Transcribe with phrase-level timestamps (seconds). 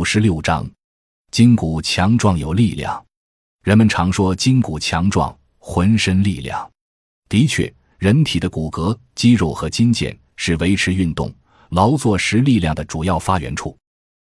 [0.00, 0.66] 五十六章，
[1.30, 3.04] 筋骨强壮有力量。
[3.62, 6.66] 人们常说筋骨强壮，浑身力量。
[7.28, 11.30] 的确，人体的骨骼、肌肉和筋腱是维持运动、
[11.68, 13.76] 劳作时力量的主要发源处。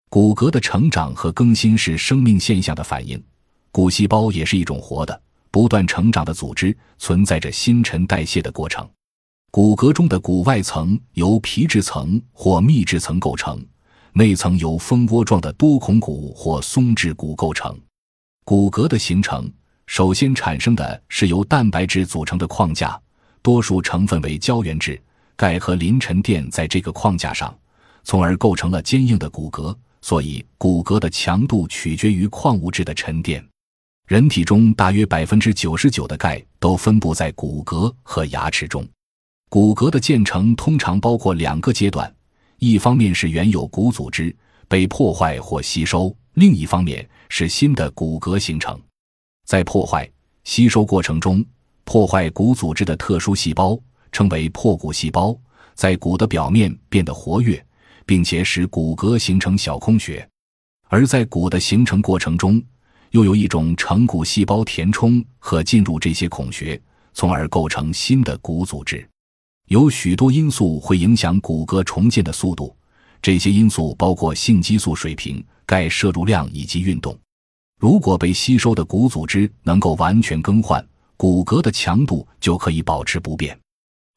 [0.09, 3.21] 骨骼的成长和更新是生命现象的反应。
[3.69, 5.21] 骨细胞也是一种活的、
[5.51, 8.89] 不断成长的组织，存在着新陈代谢的过程。
[9.51, 13.61] 骨骼中的骨外层由皮质层或密质层构成。
[14.17, 17.77] 内层由蜂窝状的多孔骨或松质骨构成。
[18.45, 19.51] 骨骼的形成
[19.87, 22.97] 首先产生的是由蛋白质组成的框架，
[23.41, 24.97] 多数成分为胶原质，
[25.35, 27.53] 钙和磷沉淀在这个框架上，
[28.05, 29.75] 从而构成了坚硬的骨骼。
[30.01, 33.45] 所以，骨骼的强度取决于矿物质的沉淀。
[34.07, 38.87] 人体中大约百分之九十九的钙都分布在骨骼和牙齿中。
[39.49, 42.09] 骨骼的建成通常包括两个阶段。
[42.57, 44.35] 一方面是原有骨组织
[44.67, 48.79] 被破坏或吸收，另一方面是新的骨骼形成。
[49.45, 50.09] 在破坏、
[50.43, 51.43] 吸收过程中，
[51.83, 53.79] 破坏骨组织的特殊细胞
[54.11, 55.37] 称为破骨细胞，
[55.75, 57.63] 在骨的表面变得活跃，
[58.05, 60.25] 并且使骨骼形成小空穴；
[60.87, 62.61] 而在骨的形成过程中，
[63.11, 66.81] 又有一种成骨细胞填充和进入这些孔穴，
[67.13, 69.07] 从而构成新的骨组织。
[69.67, 72.75] 有许多因素会影响骨骼重建的速度，
[73.19, 77.17] 这些因素包括性激素水平、钙摄入量以及运动。
[77.79, 80.85] 如果被吸收的骨组织能够完全更换，
[81.17, 83.57] 骨骼的强度就可以保持不变；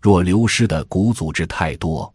[0.02, 2.12] 若流失的骨组织太多，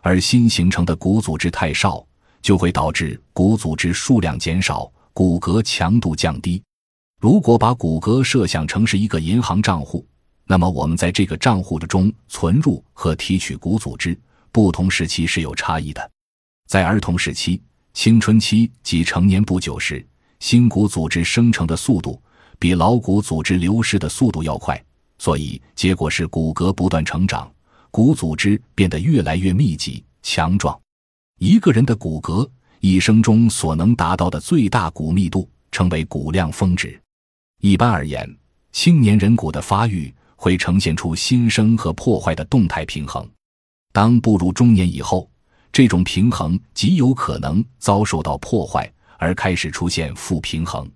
[0.00, 2.04] 而新形成的骨组织太少，
[2.42, 6.60] 就会导致骨组织数量减少，骨骼强度降低。
[7.20, 10.04] 如果把骨骼设想成是一个银行账户。
[10.46, 14.18] 那么，我们在这个账户的中存入和提取骨组织，
[14.52, 16.10] 不同时期是有差异的。
[16.68, 17.62] 在儿童时期、
[17.94, 20.06] 青春期及成年不久时，
[20.40, 22.20] 新骨组织生成的速度
[22.58, 24.78] 比老骨组织流失的速度要快，
[25.18, 27.50] 所以结果是骨骼不断成长，
[27.90, 30.78] 骨组织变得越来越密集、强壮。
[31.38, 32.46] 一个人的骨骼
[32.80, 37.00] 一生中所能达到的最大骨密度称为骨量峰值。
[37.62, 38.28] 一般而言，
[38.72, 40.12] 青年人骨的发育。
[40.44, 43.26] 会呈现出新生和破坏的动态平衡。
[43.94, 45.26] 当步入中年以后，
[45.72, 50.86] 这种平衡极有可能遭受到破坏，而开始出现负平衡。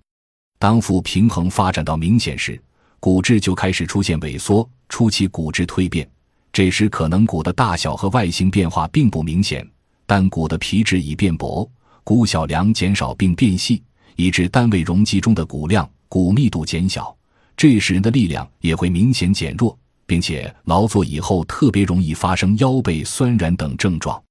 [0.59, 2.63] 当负平衡发展到明显时，
[3.01, 6.07] 骨质就开始出现萎缩，初期骨质蜕变。
[6.53, 9.67] 这时可能骨的大小和外形变化并不明显，
[10.05, 11.67] 但骨的皮质已变薄，
[12.05, 13.83] 骨小梁减少并变细，
[14.17, 17.17] 以致单位容积中的骨量、骨密度减小。
[17.59, 19.77] 这时人的力量也会明显减弱，
[20.07, 24.23] 并且劳作以后特别容易发生腰背酸软等症状。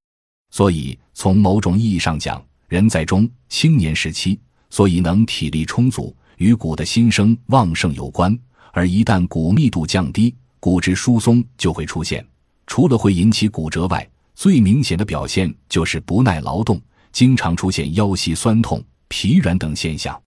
[0.49, 4.39] 所以，从某种意义上讲，人在中青年时期，
[4.69, 8.33] 所以能体力充足，与骨的新生旺盛有关。
[8.71, 12.25] 而一旦骨密度降低，骨质疏松就会出现。
[12.65, 20.17] 除了会引起骨折外，最明显的表现就是不耐劳动，经常出现腰膝酸痛、疲软等现象。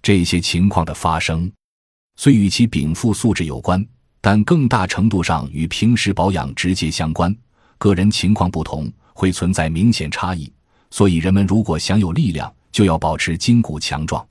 [0.00, 1.52] 这些情况的发生。
[2.20, 3.86] 虽与其禀赋素质有关，
[4.20, 7.34] 但更大程度上与平时保养直接相关。
[7.78, 10.52] 个人情况不同，会存在明显差异。
[10.90, 14.26] 所以，人们如果想有力量，就要保持筋骨强壮。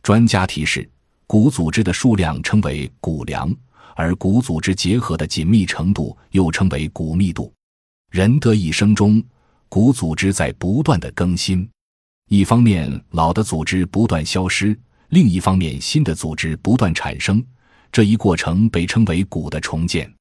[0.00, 0.88] 专家提示：
[1.26, 3.52] 骨组织的数量称为骨量，
[3.96, 7.52] 而骨组织结合的紧密程度又称为骨密度。
[8.12, 9.20] 人的一生中，
[9.68, 11.68] 骨组织在不断的更新。
[12.28, 14.78] 一方面，老的组织不断消失。
[15.14, 17.40] 另一方面，新的组织不断产生，
[17.92, 20.12] 这一过程被称为骨的重建。